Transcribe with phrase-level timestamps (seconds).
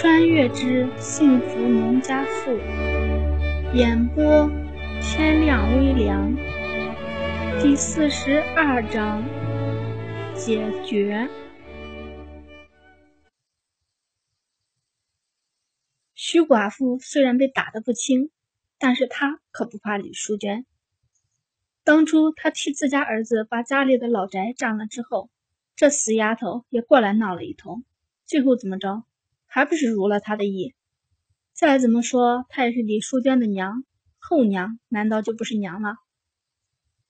[0.00, 2.56] 穿越之幸福农家妇，
[3.74, 4.48] 演播
[5.02, 6.36] 天亮微凉，
[7.60, 9.24] 第四十二章
[10.36, 11.28] 解决。
[16.14, 18.30] 徐寡妇虽然被打得不轻，
[18.78, 20.64] 但是她可不怕李淑娟。
[21.82, 25.28] 当初她替自家儿子把家里的老宅占了之后，
[25.74, 27.82] 这死丫头也过来闹了一通，
[28.24, 29.02] 最后怎么着？
[29.48, 30.74] 还不是如了他的意。
[31.52, 33.82] 再怎么说，她也是李淑娟的娘，
[34.18, 35.96] 后娘难道就不是娘了？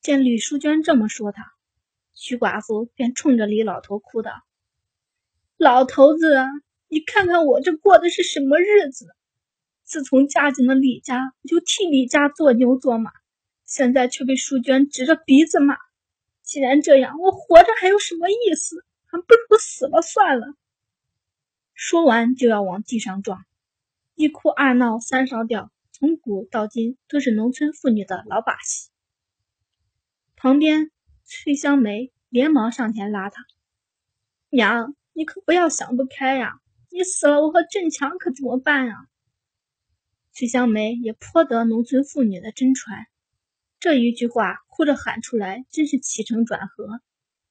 [0.00, 1.44] 见李淑娟这么说，她
[2.14, 4.32] 徐寡妇便冲着李老头哭道
[5.58, 6.46] ：“老头子，
[6.88, 9.06] 你看看我这过的是什么日子？
[9.84, 13.10] 自从嫁进了李家，我就替李家做牛做马，
[13.64, 15.76] 现在却被淑娟指着鼻子骂。
[16.42, 18.84] 既然这样，我活着还有什么意思？
[19.06, 20.46] 还不如死了算了。”
[21.80, 23.46] 说完就要往地上撞，
[24.16, 28.90] 一哭二闹三上吊，从古到今都是农村妇女的老把戏。
[30.34, 30.90] 旁边
[31.24, 33.46] 崔香梅连忙上前拉她
[34.50, 36.58] ：“娘，你可不要想不开呀！
[36.90, 38.96] 你死了，我和振强可怎么办呀？”
[40.34, 43.06] 崔香梅也颇得农村妇女的真传，
[43.78, 47.00] 这一句话哭着喊出来，真是起承转合，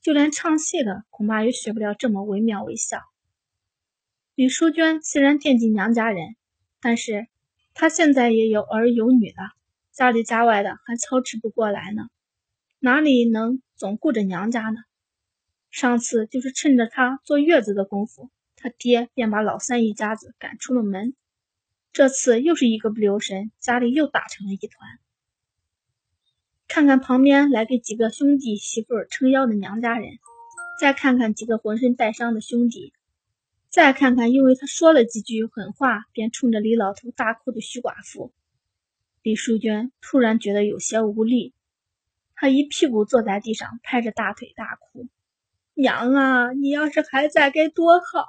[0.00, 3.00] 就连唱戏的恐怕也学不了这么惟妙惟肖。
[4.34, 6.36] 李淑娟虽然惦记娘家人，
[6.80, 7.26] 但是
[7.74, 9.52] 她现在也有儿有女了，
[9.92, 12.08] 家里家外的还操持不过来呢，
[12.78, 14.78] 哪里能总顾着娘家呢？
[15.70, 21.14] 上次就是趁着她坐月子的功夫，她爹便把老三一家子赶出了门。
[21.92, 24.98] 这次又是一个不留神，家里又打成了一团。
[26.68, 30.08] 看看旁边来给几个兄弟媳妇撑腰的娘家人，
[30.80, 32.94] 再看看几个浑身带伤的兄弟。
[33.72, 38.30] 再看看，因为他说了几句狠话，便冲着李老头大哭的徐寡妇，
[39.22, 41.54] 李淑娟突然觉得有些无力，
[42.34, 45.08] 她一屁股坐在地上，拍着大腿大哭
[45.72, 48.26] ：“娘啊，你要是还在该多好！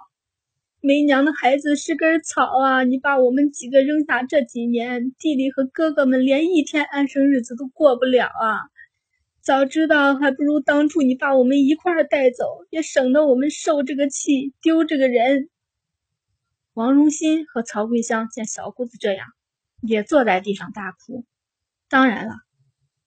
[0.80, 2.86] 没娘的孩子是根草啊！
[2.86, 8.72] 你把我们几个扔下这几年，弟弟和哥哥们连一天安生日子都过不了啊！”
[9.44, 15.50] 早知道，还不如当初你把我们一块儿带走，也省得我们受这个气，丢这个人。
[16.74, 19.28] 王荣新和曹桂香见小姑子这样，
[19.82, 21.26] 也坐在地上大哭。
[21.90, 22.36] 当然了，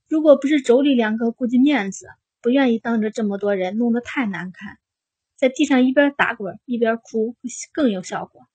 [0.09, 2.07] 如果不是妯娌两个顾及面子，
[2.43, 4.77] 不愿意当着这么多人弄得太难看，
[5.37, 7.35] 在地上一边打滚一边哭
[7.73, 8.47] 更有效果。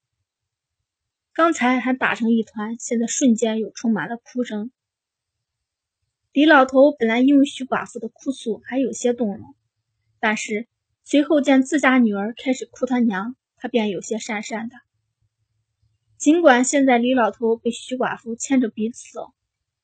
[1.34, 4.72] 刚才还打成一团，现在瞬间又充满了哭声。
[6.34, 9.54] 李老头本来因为徐寡妇的哭诉还有些动容，
[10.22, 10.66] 但是
[11.04, 14.78] 随后见自家女儿开始哭他娘，他便有些讪讪的。
[16.18, 19.34] 尽管现在李老头被徐寡妇牵着鼻子走，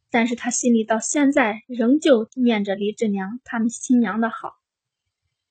[0.10, 4.54] 但是他心里到现在仍旧念着李志娘他们新娘的好。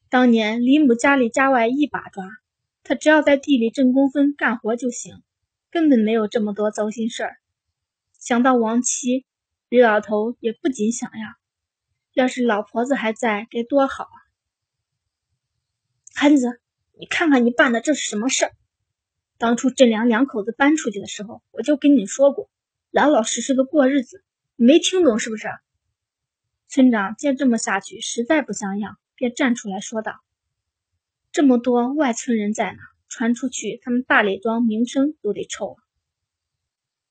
[0.09, 2.25] 当年李母家里家外一把抓，
[2.85, 5.23] 他只要在地里挣工分干活就行，
[5.71, 7.37] 根本没有这么多糟心事儿。
[8.19, 9.27] 想到亡妻。
[9.69, 11.35] 李老头也不禁想呀，
[12.13, 14.17] 要是老婆子还在，该多好啊！
[16.15, 16.61] 孩子，
[16.97, 18.53] 你看看你办的这是什么事儿？
[19.39, 22.49] 当初郑良两口子搬出去的时候，我就跟你说过，
[22.93, 24.23] 老老实实的过日子，
[24.55, 25.49] 你没听懂是不是？
[26.69, 30.21] 村长见这么下去实在不像样，便站出来说道
[31.33, 32.79] ：“这么多外村人在呢，
[33.09, 35.77] 传出去，他们大李庄名声都得臭了。”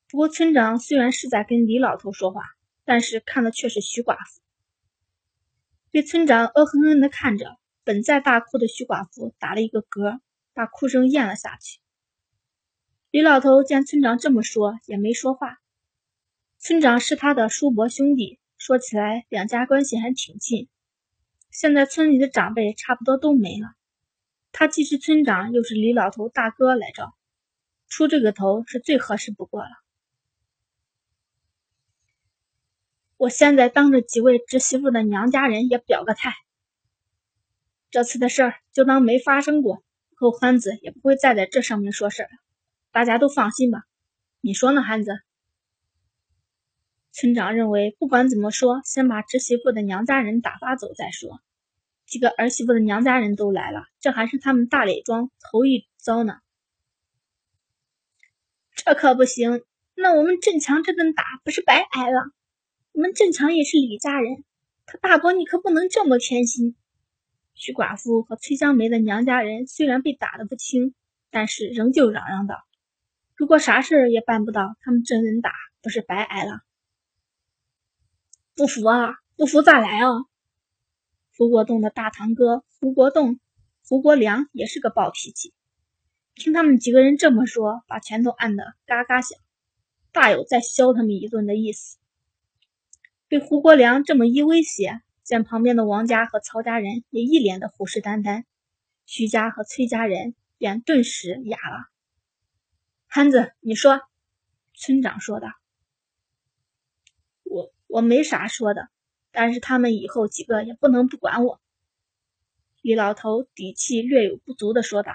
[0.08, 2.42] 不过，村长虽然是在跟李老头说话，
[2.84, 4.40] 但是看的却是徐寡妇。
[5.90, 10.20] 被村长恶狠狠地看着，本在大哭的徐寡妇打了一个嗝，
[10.54, 11.80] 把哭声咽了下去。
[13.10, 15.58] 李老头见村长这么说，也没说话。
[16.58, 20.68] 村长是他的叔伯兄弟，说起来两家关系还挺近。
[21.50, 23.74] 现在村里的长辈差不多都没了，
[24.52, 27.12] 他既是村长，又是李老头大哥来着，
[27.88, 29.70] 出这个头是最合适不过了。
[33.16, 36.34] 我现在当着几位侄媳妇的娘家人也表个态，
[37.90, 39.82] 这次的事儿就当没发生过，
[40.16, 42.30] 后欢子也不会再在这上面说事儿了。
[42.92, 43.84] 大家都放心吧，
[44.40, 45.12] 你说呢，憨子？
[47.10, 51.40] 村长认为，不管怎么说，先把侄媳妇的娘家人打发走再说。
[52.04, 56.34] 几个儿媳妇的娘家人都来了，这还是他们大磊庄头一遭呢。
[58.74, 59.62] 这可不行，
[59.94, 62.20] 那我们镇强这顿打不是白挨了？
[62.96, 64.42] 我们正常也是李家人，
[64.86, 66.74] 他大伯你可不能这么偏心。
[67.52, 70.94] 徐寡妇和崔香梅的娘家人虽然被打得不轻，
[71.30, 72.54] 但是仍旧嚷嚷道
[73.36, 75.52] ：“如果啥事也办不到，他们真人打
[75.82, 76.60] 不是白挨了？
[78.54, 79.16] 不服啊！
[79.36, 80.08] 不服咋来啊？
[81.36, 83.38] 胡国栋的大堂哥胡国栋、
[83.86, 85.52] 胡国良也是个暴脾气，
[86.34, 89.38] 听他们几个人这么说，把拳头按得嘎嘎响，
[90.12, 91.98] 大有再削他们一顿的意思。
[93.28, 98.44] 被胡国良这么一威胁，见旁边的王家和曹家人也一脸的虎视眈眈，
[99.04, 101.88] 徐家和崔家人便顿时哑了。
[103.08, 104.00] 憨子，你说，
[104.74, 105.48] 村长说道
[107.42, 108.88] ：“我我没啥说的。”
[109.32, 111.60] 但是他们以后几个也不能不管我。”
[112.80, 115.12] 李老头底气略有不足的说道。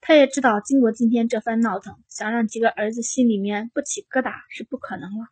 [0.00, 5.26] 他也知道，经过今天这番闹腾，想让几个儿子心里面不起疙瘩是不可能了。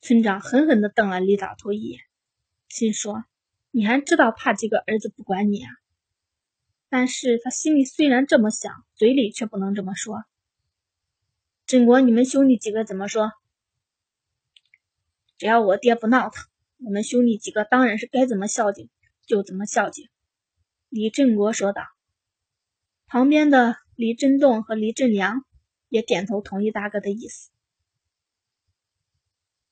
[0.00, 2.00] 村长狠狠地瞪了李老头一眼，
[2.68, 3.24] 心说
[3.70, 5.70] ：“你还知道怕几个儿子不管你啊？”
[6.88, 10.24] 但是他心里虽然这么想，嘴里却不能这么说。
[11.66, 13.32] 振国，你们兄弟几个怎么说？
[15.36, 16.44] 只要我爹不闹腾。
[16.78, 18.88] 我们兄弟几个当然是该怎么孝敬
[19.26, 20.08] 就怎么孝敬。”
[20.88, 21.82] 李振国说道。
[23.06, 25.44] 旁边的李振栋和李振良
[25.88, 27.50] 也点头同意大哥的意思。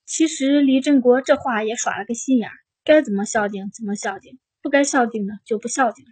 [0.07, 2.55] 其实李振国这话也耍了个心眼儿，
[2.85, 6.07] 该怎么孝敬怎么孝敬，不该孝敬的就不孝敬。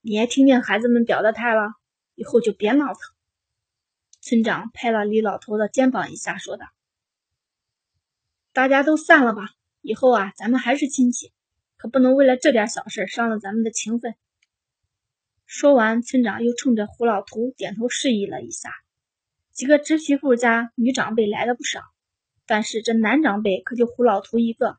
[0.00, 1.72] 你也听见孩子们表的态了，
[2.14, 2.96] 以后就别闹腾。
[4.20, 6.66] 村长拍了李老头的肩膀一下，说道。
[8.52, 9.50] 大家都散了吧，
[9.80, 11.32] 以后啊，咱们还是亲戚，
[11.76, 14.14] 可不能为了这点小事伤了咱们的情分。
[15.46, 18.70] 说完，村长又冲着胡老图点头示意了一下。
[19.50, 21.82] 几个侄媳妇家女长辈来了不少，
[22.50, 24.76] 但是这男长辈可就胡老图一个，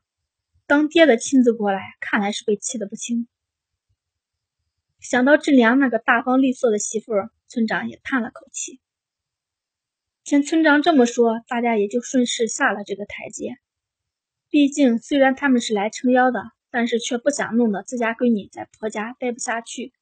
[0.66, 3.26] 当爹的亲自过来，看来是被气得不轻。
[5.00, 7.14] 想到郑良那个大方利索的媳妇，
[7.48, 8.78] 村长也叹了口气。
[10.22, 13.56] 见村长这么说，大家也就顺势下了这个台阶。
[14.50, 19.94] 毕竟，虽然他们是来撑腰的，但是却不想弄得自家闺女在婆家待不下去。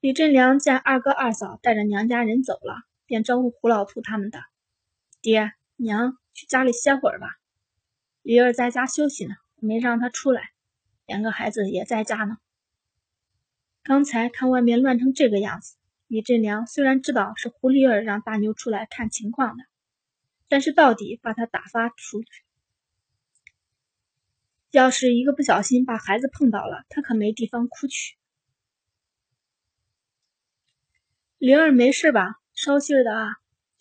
[0.00, 4.40] 李振良见二哥二嫂带着娘家人走了，便招呼胡老图他们的
[5.24, 7.28] 爹娘去家里歇会儿吧。
[8.20, 10.50] 李儿在家休息呢，没让他出来，
[11.06, 12.36] 两个孩子也在家呢。
[13.82, 15.76] 刚才看外面乱成这个样子。
[16.08, 19.64] 李振良虽然知道是胡丽儿让大妞出来看情况的，
[20.46, 22.28] 但是到底把他打发出去，
[24.70, 28.18] 要是一个不小心把孩子碰倒了，他可没地方哭去。
[31.38, 32.40] 灵儿没事吧？
[32.52, 33.36] 捎信的啊，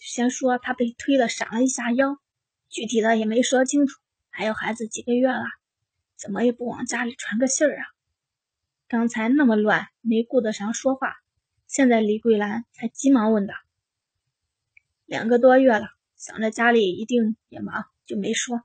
[0.05, 2.17] 先说他被推了闪了一下腰，
[2.67, 4.01] 具体的也没说清楚。
[4.29, 5.45] 还有孩子几个月了，
[6.17, 7.85] 怎么也不往家里传个信儿啊？
[8.89, 11.15] 刚才那么乱，没顾得上说话。
[11.67, 13.53] 现在李桂兰才急忙问道
[15.07, 18.61] ：“两个多月了，想着家里一定也忙，就没说。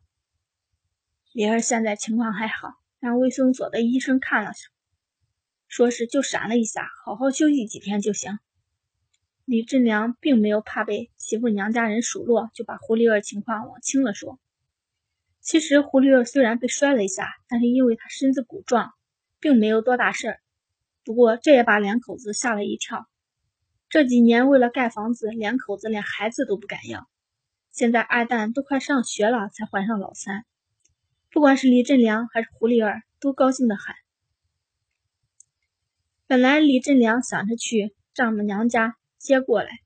[1.32, 4.68] 李儿现在情况还好，让卫生所的医生看了下，
[5.68, 8.38] 说是就闪了一下，好好休息几天就行。”
[9.48, 14.38] 李振良并没有怕被媳妇娘家人数落，就把胡丽儿情况往轻了说。
[15.40, 18.92] 其实胡丽儿虽然被摔了一下，但是因为她身子骨壮，
[19.40, 20.40] 并没有多大事儿。
[21.02, 23.08] 不过这也把两口子吓了一跳。
[23.88, 27.08] 这几年为了盖房子，两口子连孩子都不敢要。
[27.72, 30.44] 现在二蛋都快上学了，才怀上老三。
[31.30, 33.94] 不管是李振良还是胡丽儿，都高兴的很。
[36.26, 39.80] 本来李振良想着去丈母娘家接过来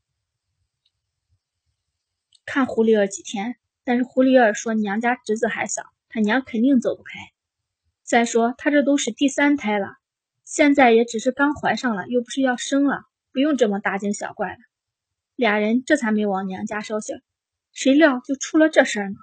[2.45, 7.19] 看胡丽儿几天，但是胡丽儿说娘家侄子还小，他娘肯定走不开。
[8.03, 9.97] 再说他这都是第三胎了。
[10.45, 14.59] 现在也只是刚怀上了，又不是要生了，不用这么大惊小怪的。
[15.35, 17.23] 俩人这才没往娘家捎信，
[17.73, 19.17] 谁料就出了这事儿呢。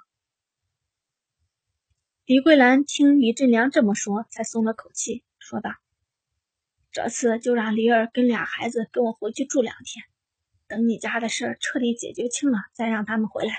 [2.24, 5.70] 李桂兰听李振良这么说，才松了口气，说道
[6.92, 10.04] ：“这次就让李儿跟俩孩子跟我回去住两天，
[10.66, 13.54] 等你家的事儿彻底解决清了，再让他们回来。”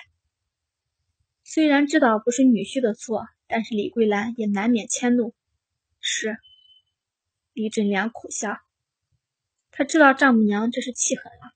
[1.44, 5.34] 虽然知道不是女婿的错，但是李桂兰也难免迁怒。
[6.00, 6.38] 是。
[7.54, 8.58] 李振良苦笑，
[9.72, 11.54] 他知道丈母娘这是气狠了。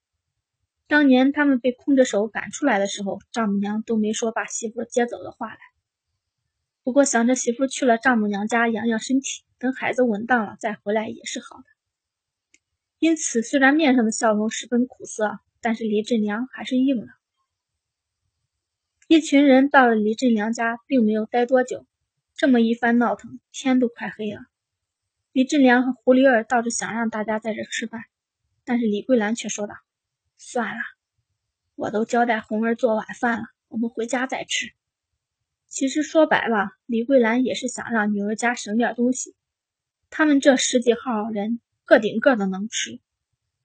[0.88, 5.58] 当年他们被空着手赶出来的时候，丈母娘都没说把媳妇接走的话来。
[6.84, 11.64] 不过想着媳妇去了丈母娘家养养身体，等孩子稳当了再回来也是好的。
[13.00, 17.08] 因此，虽然面上的笑容十分苦涩，但是李振良还是应了。
[19.08, 21.88] 一群人到了李振良家，并没有待多久，
[22.36, 24.42] 这么一番闹腾，天都快黑了。
[25.32, 28.04] 李振良和胡丽儿倒是想让大家在这吃饭，
[28.64, 29.74] 但是李桂兰却说道
[30.38, 30.82] ：“算了，
[31.76, 34.72] 我都交代红儿做晚饭了，我们回家再吃。”
[35.68, 39.36] 其实说白了，李桂兰也是想让女儿家省点东西。
[40.10, 43.00] 他们这十几号人个顶个的能吃，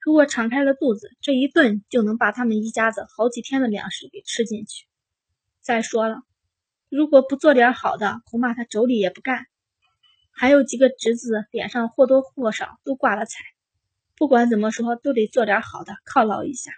[0.01, 4.87] 如果敞开了肚子，这一顿就能把他们一家子好几天的粮食给吃进去。
[5.61, 6.23] 再说了，
[6.89, 9.47] 如果不做点好的，恐怕他妯娌也不干。
[10.33, 13.39] 还有几个侄子脸上或多或少都挂了彩，
[14.17, 16.73] 不管怎么说，都得做点好的犒劳一下。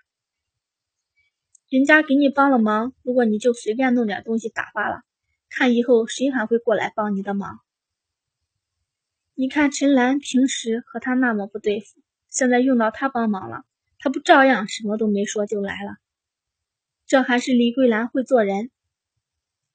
[1.69, 5.03] 人家给你帮了忙，如果你就随便弄点东西打发了。
[5.49, 7.61] 看以后谁还会过来帮你的忙？
[9.35, 13.65] 你看陈兰平时和他那么不对付，现在用到他帮忙了，
[13.99, 15.97] 他不照样什么都没说就来了？
[17.07, 18.71] 这还是李桂兰会做人。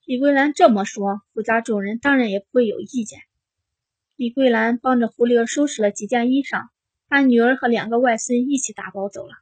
[0.04, 3.20] 李桂兰这么说，胡家众人当然也不会有意见。
[4.16, 6.68] 李桂兰帮着胡丽儿收拾了几件衣裳，
[7.08, 9.34] 把女儿和两个外孙一起打包走了。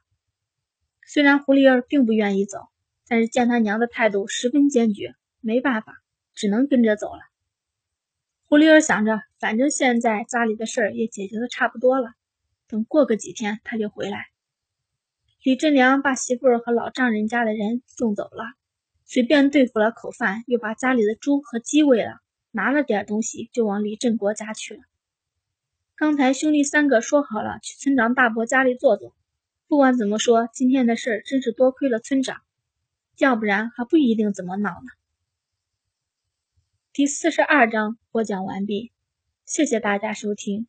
[1.05, 2.67] 虽然胡丽儿并不愿意走，
[3.07, 5.93] 但是见他娘的态度十分坚决，没办法。
[6.39, 7.21] 只能跟着走了。
[8.49, 12.13] 胡丽儿想着，反正现在家里的事儿也解决的差不多了，
[12.69, 14.27] 等过个几天他就回来。
[15.43, 18.45] 李振良把媳妇儿和老丈人家的人送走了，
[19.03, 24.79] 随便对付了口饭，又把家里的猪和鸡喂了，拿了点东西就往李振国家去了。
[25.97, 29.13] 刚才兄弟三个说好了去村长大伯家里坐坐，
[29.67, 32.37] 不管怎么说，今天的事儿真是多亏了村长，
[33.17, 34.91] 要不然还不一定怎么闹呢。
[36.97, 38.91] 第四十二章播讲完毕，
[39.45, 40.65] 谢谢大家收听。